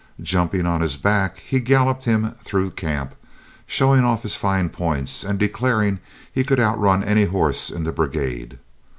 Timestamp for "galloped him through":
1.59-2.71